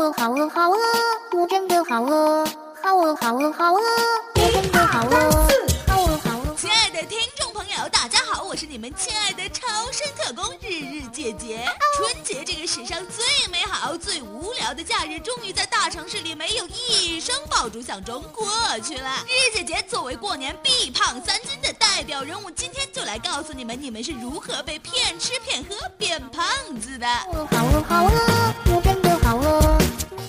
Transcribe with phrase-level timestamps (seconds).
[0.00, 0.78] 好饿好饿，
[1.38, 2.46] 我真的好饿，
[2.82, 3.80] 好饿好饿好饿，
[4.34, 5.20] 我真的好饿，
[5.86, 6.56] 好饿好饿。
[6.56, 11.66] 亲爱的听众朋友，大家好，我是你们亲爱的超生特工日日姐姐。
[11.98, 13.22] 春节这个史上最
[13.52, 18.46] 美好、最无聊的假日，终于在大城市里没有一声爆竹响中过
[18.82, 19.22] 去了。
[19.28, 26.46] 日日姐姐作为过年必胖三斤的代表人物，今天就来告诉你们，你们是如何被骗吃骗喝变胖
[26.80, 27.06] 子的。
[27.06, 28.99] 好饿好饿，我真。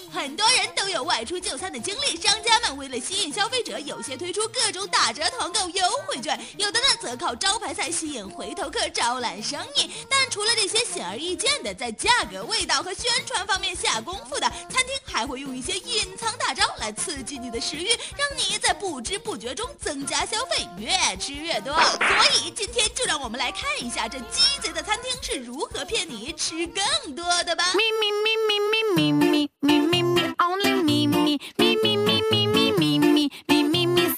[0.09, 9.89] 很多人都有外出就餐的经历，商家们为了吸引消费者，有些推出各种打折团购优惠券，有的呢则靠招牌菜吸引回头客，招揽生意。
[10.09, 21.73] 但除了这些显而易见的在价格、味道和宣传方面下功夫的，餐厅还会用一些隐藏大招来刺激你的食欲，让你在不知不觉中增加消费，越吃越多。
[21.73, 22.07] 所
[22.43, 27.73] 以今天就让我们来看一下这鸡贼的餐厅是如何骗你吃更多的吧。
[27.73, 28.59] Me, me, me, me,
[28.95, 29.70] me, me, me,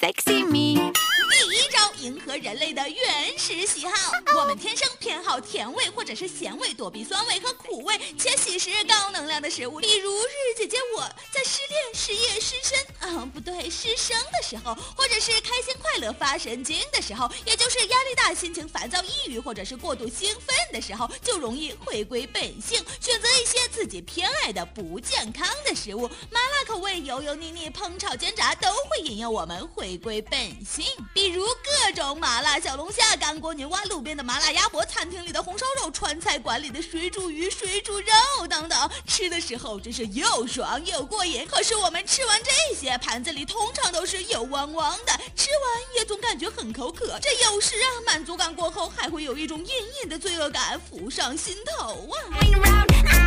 [0.04, 0.92] sexy me.
[1.32, 4.12] 第一招，迎合人类的原始喜好。
[4.36, 9.80] 我们天生偏好甜味或者是咸味，躲避酸味和苦味，且喜食高能量的食物。
[9.80, 26.09] 比如日姐姐我在失恋、失业、失身，啊，不对，失声的时候，或者是开心快乐发神经的时候，也就是压力大、心情烦躁、抑郁，或者是过度兴奋的时候，就容易回归本性，选择一些自己偏爱的不健康的食物。
[26.30, 41.45] 妈妈口味、油油腻腻、烹炒煎炸都会引诱我们回归本性，比如各种麻辣小龙虾、干锅牛蛙、路边的麻辣鸭脖、餐厅里的红烧肉、川菜馆里的水煮鱼、水煮肉等等，吃的时候真是又爽又过瘾。
[41.45, 47.19] 可是我们吃完这些，盘子里通常都是油汪汪的，吃完也总感觉很口渴。
[47.22, 49.72] 这有时啊，满足感过后还会有一种隐
[50.03, 53.22] 隐的罪恶感浮上心头啊。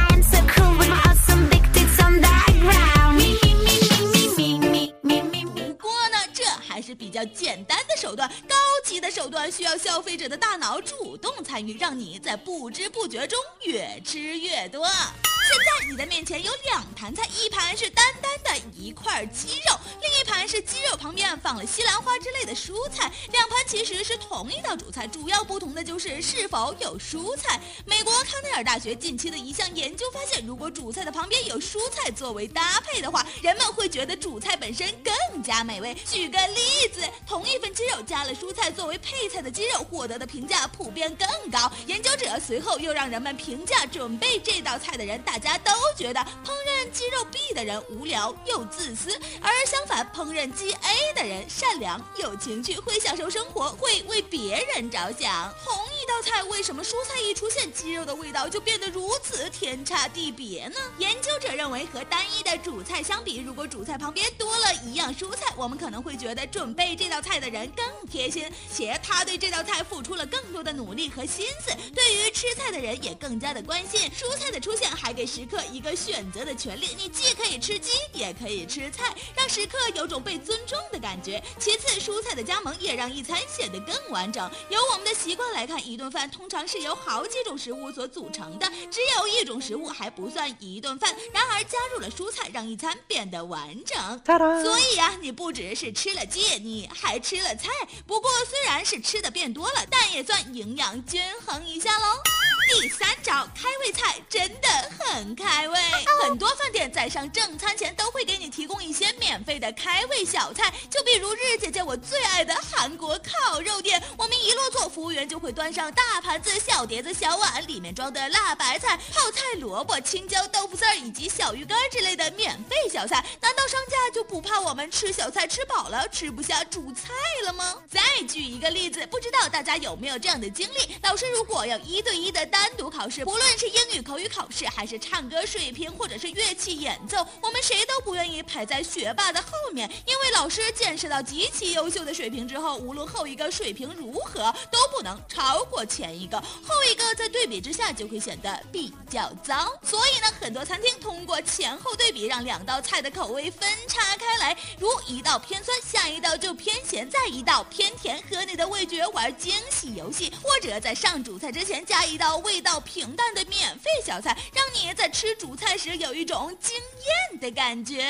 [6.86, 8.55] 是比较简单的手段，高
[8.85, 14.86] 级的手段需要消费者的大脑主动参与，让你在不知不觉中越吃越多。
[14.86, 23.13] 现在你的面前有两盘菜，一盘是单单的一块鸡肉，另一盘是鸡肉旁边放了西兰花之类的蔬菜。
[23.33, 27.61] 两盘其实是同一道主菜，主要不同的就是是否有蔬菜。
[27.85, 35.14] 美国康奈尔大学近期的一项研究发现，如果主菜的旁边有蔬菜作为搭配的话，人们会觉得主菜本身更
[35.46, 35.95] 加美味。
[36.05, 41.70] 举个例子，同一份鸡肉加了蔬菜作为配菜的鸡肉获得的评价普遍更高。
[41.86, 55.55] 研究者随后又让人们评价准备这道菜的人，大家都觉得烹饪鸡肉 B 的人无聊又自私，而相反，烹饪鸡 A 的人善良有情趣，会享受生活，会为别人着想。
[55.64, 55.73] 同
[56.17, 60.77] 道菜，为什么蔬菜一出现，鸡肉的味道就变得如此天差地别呢？
[60.97, 71.71] 研究者认为，和单一的主菜相比，如果主菜旁边多了一样蔬菜，我们可能会觉得准备这道菜的人更贴心，且他对这道菜付出了更多的努力和心思。
[71.95, 74.11] 对于吃菜的人也更加的关心。
[74.11, 81.43] 蔬菜的出现还给食客一个选择的权利，你既可以吃鸡，也可以吃菜，让食客有种被尊重的感觉。
[81.59, 84.51] 其次，蔬菜的加盟也让一餐显得更完整。
[84.71, 91.14] 由我们的习惯来看，一顿饭通常是由好几种食物所组成的，只有一种食物还不算一顿饭。
[91.33, 94.22] 然而加入了蔬菜，让一餐变得完整。
[94.62, 97.70] 所以啊、你不只是吃了鸡，你还吃了菜。
[98.06, 102.36] 不过虽然是吃的变多了，但也算营养均衡一下喽。
[102.69, 104.69] 第三招，开胃菜真的
[104.99, 105.79] 很开胃。
[106.23, 123.25] 很多饭店在上正餐前都会给你提供一些免费的开胃小菜，就比如日姐姐我最爱的韩国烤肉店，我们一落座，服务员就会端上大盘子、小碟子、小碗，里面装的辣白菜、泡菜、萝卜、青椒、豆腐丝儿以及小鱼干之类的免费小菜。
[123.41, 127.13] 难道商家就不怕我们吃小菜吃饱了，吃不下主菜
[127.45, 127.77] 了吗？
[127.89, 130.97] 再举一个例子，不知道大家有没有这样的经历？
[131.03, 149.79] 老师如果要一对一的单独考试，不论是英语口语考试，还是唱歌水平，或者是乐器演奏，我们谁都不愿意排在学霸的后面，因为老师见识到极其优秀的水平之后，无论后一个水平如何，都不能超过前一个，后一个在对比之下就会显得比较糟。
[149.82, 168.05] 所以呢，很多餐厅通过前后对比，让两道菜的口味分叉开来，如一道偏酸，下一道就偏咸，再一道偏甜，和你的味觉玩惊喜游戏，或者在上主菜之前加一道味道平淡的免费小菜，让你在吃主菜时有一种惊艳的感觉。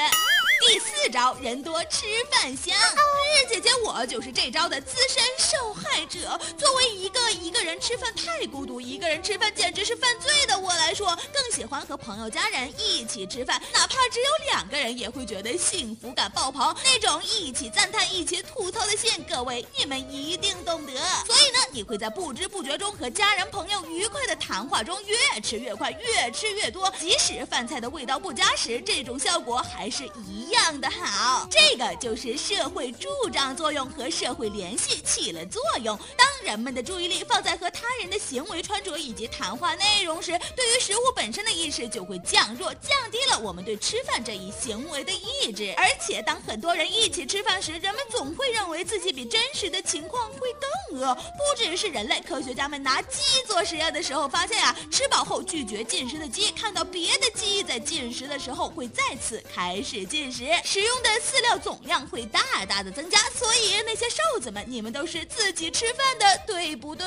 [0.61, 2.75] 第四招，人多吃饭香。
[2.75, 6.39] 日姐姐我就是这招的资深受害者。
[6.59, 16.75] 作为一个一个人吃饭太孤独，一个人吃饭简直是犯罪的我来说，更喜欢和朋友家人一起吃饭，哪怕只有两个人，也会觉得幸福感爆棚。
[16.85, 20.93] 那种一起赞叹、一起吐槽的心，各位你们一定懂得。
[21.27, 26.93] 所以呢，你会在不知不觉中和家人朋友愉快的谈话中越吃越快，越吃越多。
[26.99, 31.49] 即使饭菜的味道不佳时，这种效果还是一样的好。
[31.51, 35.97] 这个就是社会助长作用和社会联系起了作用。
[36.17, 45.75] 当人们的注意力放在和他人的行为、穿着以及谈话内容时，对于食物本身的意识就会降弱，降低了我们对吃饭这一行为的意志。
[45.77, 51.15] 而且，当很多人一起吃饭时，人们总会认为自己比真实的情况会更饿。
[51.15, 63.19] 不只是人类，科学家们拿鸡做实验的时候发现啊，吃饱后拒绝进食的鸡，看到别的鸡在进食的时候，会再次开始进食，使用的饲料总量会大大的增加。
[63.35, 67.07] 所以那些瘦子们，你们都是自己吃饭的，对不对？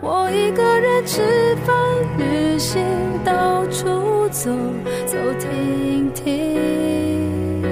[0.00, 1.76] 我一个人吃饭、
[2.18, 2.82] 旅行，
[3.24, 4.50] 到处走
[5.06, 7.62] 走停停，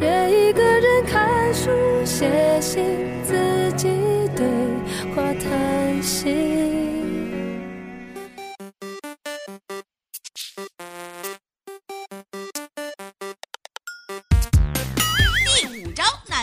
[0.00, 1.70] 也一个人看书、
[2.04, 3.05] 写信，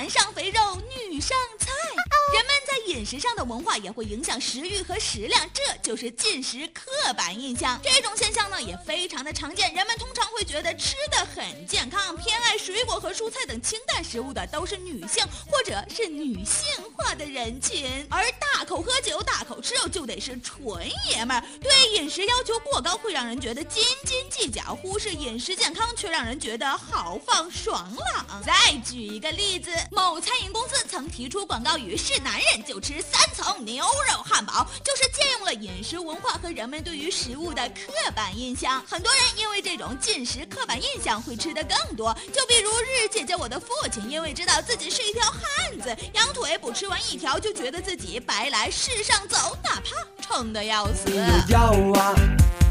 [0.04, 0.60] 男上肥肉，
[1.10, 1.34] 女上。
[2.74, 7.80] 在饮食上的文化也会影响食欲和食量，这就是进食刻板印象。
[7.84, 16.66] 这种现象呢也非常的常见，人们通常会觉得吃的很健康，偏爱水果和蔬菜等清淡食物的都是女性或者是女性
[16.96, 21.46] 化的人群，而大口喝酒、大口吃肉就得是纯爷们儿。
[21.62, 28.44] 对饮食要求过高，会让人觉得斤斤计较；忽视饮食健康，却让人觉得豪放爽朗。
[28.44, 28.52] 再
[28.84, 32.24] 举一个例子，某餐饮公司曾提出广告语是。
[32.24, 38.84] 男人就吃三层牛肉汉堡，就是借用了饮食文化和人们对于食物的刻板印象。
[38.88, 42.14] 很多人因为这种进食刻板印象会吃的更多。
[42.34, 51.10] 就比如日姐姐我的父亲，因为知道自己是一条汉子，羊腿不吃完一条就觉得自己白来世上走，哪怕撑得要死。
[51.10, 52.16] 你有药啊？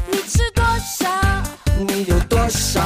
[0.07, 0.63] 你吃多
[0.97, 1.43] 少？
[1.87, 2.81] 你有多少？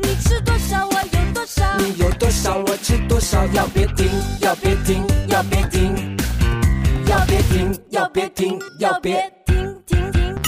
[0.00, 0.86] 你吃多少？
[0.86, 1.76] 我有多少？
[1.78, 2.56] 你有多少？
[2.56, 3.46] 我吃多少？
[3.52, 6.11] 要别停，要别停，要别停，
[7.32, 9.32] 别停，要别停，要别。
[9.46, 10.38] 停停停！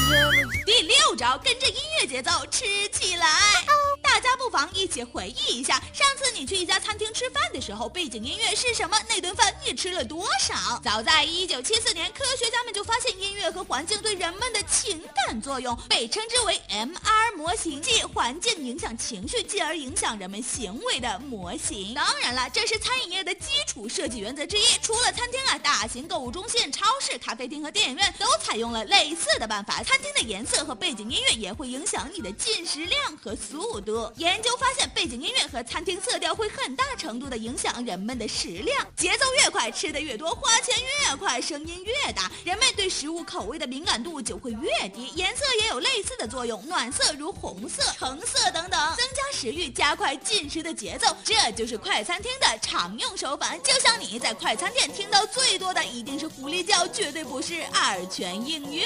[0.67, 3.27] 第六招，跟着音乐节奏吃起来。
[4.15, 8.97] 大家不妨一起回忆一下，上次你去一家餐厅吃饭的时候，背景音乐是什么？
[9.09, 10.81] 那顿饭你吃了多少？
[10.85, 21.93] 早在一九七四年，科学家们就发现音乐和环境对人们的情感作用，被称之为 MR 模型，即环境影响情绪，进而影响人们行为的模型。
[21.93, 24.63] 当然了，这是餐饮业的基础设计原则之一。
[24.81, 29.83] 除了餐厅啊，大型购物中心、超市、咖啡厅和电影院都采用了类似的办法。
[29.83, 34.04] 餐厅的颜色和背景音乐也会影响你的进食量和速度。
[34.17, 38.87] 研究发现，背景音乐和餐厅色调会很大程度的影响人们的食量。
[38.97, 45.13] 节奏越快，吃的越多，花钱越快，声音越大，人们对食物口味的敏感度就会越低。
[45.15, 51.15] 颜色也有类似的作用，暖色如红色、橙色等等，增加食欲，加快进食的节奏。
[51.25, 53.57] 这就是快餐厅的常用手法。
[53.59, 58.85] 就像你在快餐店听到最多的一定是狐狸叫，绝对不是二泉映月。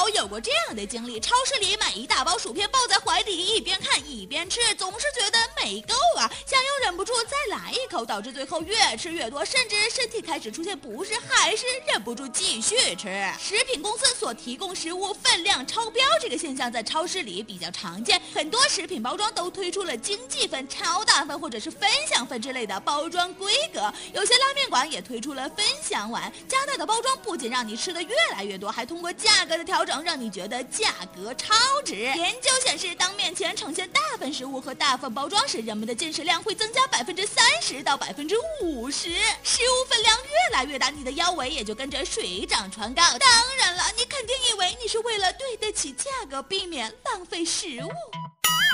[0.00, 1.20] 你是否有过这样的经历？
[1.20, 13.30] 超市里买一大包薯片，抱在怀里，一边看一边吃，总是觉得没够啊，想又忍不住再来一口，导致最后越吃越多，甚至身体开始出现不适，还是忍不住继续吃。
[13.38, 23.92] 食品公司所提供食物分量超标这个现象在超市里比较常见，很多食品包装都推出了经济份、超大份或者是分享份之类的包装规格。
[24.14, 31.54] 有些拉面馆也推出了分享碗，加大的包装不仅让你吃的越来越多，还通过价格的调整让你觉得价格超
[31.84, 31.94] 值。
[31.96, 39.08] 研究显示，当面前呈现大份食物和大份包装时，人们的进食量会增加百分之三十到百分之五十。
[39.42, 43.02] 食物分量越来越大，你的腰围也就跟着水涨船高。
[43.18, 47.88] 当然了，你肯定以为你是为了对得起价格，避免浪费食物。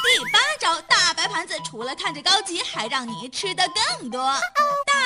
[0.07, 4.21] 第八招，大白盘子除了看着高级，还让你吃的更多。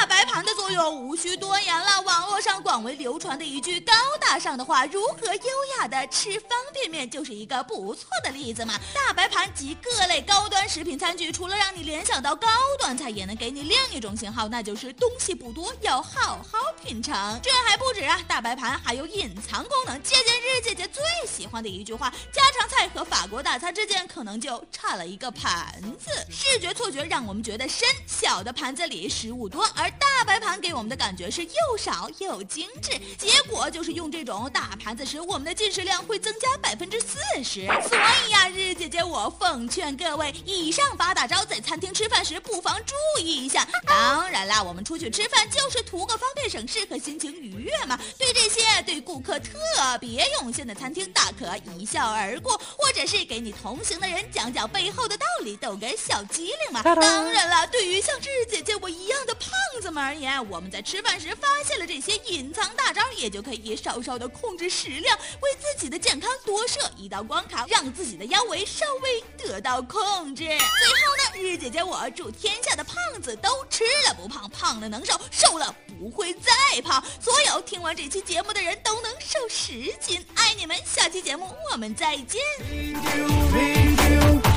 [0.01, 8.81] 大白盘的作用无需多言了，网络上广为流传的一句高大上的话：“如何优雅的吃方便面”，就是一个不错的例子嘛。
[8.95, 17.39] 大白盘及各类高端食品餐具，除了让你联想到高端菜，也能给你另一种信号，那就是东西不多，要好好品尝。
[17.43, 20.03] 这还不止啊，大白盘还有隐藏功能。
[20.03, 26.11] 借鉴日姐姐最喜欢的一句话：家常菜和法国大餐之间，可能就差了一个盘子。
[26.31, 32.93] 视觉错觉让我们觉得深小的盘子里食物多，而大白盘给我们的感觉是又少又精致。
[33.19, 37.67] 结果就是用这种大盘子时，我们的进食量会增加百分之四十。
[37.67, 43.67] 所以呀，日姐姐我奉劝各位，以上八大招在餐厅吃饭时不妨注意一下。
[43.87, 47.99] 当然啦，我们出去吃饭就是图个方便省事和心情愉悦嘛。
[48.19, 49.59] 对这些对顾客特
[50.01, 56.83] 别用心的餐厅，大可一笑而过，或者是给你同行的人讲讲背后的道理，逗个小机灵嘛。
[56.83, 59.51] 当然了，对于像日姐姐我一样的胖
[59.81, 70.45] 子们而言，我们在吃饭时发现了这些隐藏大招，也就可以稍稍的控制食量，为自己的健康多设一道关卡，让自己的腰围稍微得到控制。
[70.45, 80.25] 最后呢，日姐姐我祝天下的胖子都吃了不胖，胖了能瘦，瘦了不会再胖，所有听完这期节目的人都能瘦十斤。
[80.35, 82.41] 爱你们，下期节目我们再见。
[82.69, 83.11] 平丢
[83.53, 84.50] 平丢，海到天明。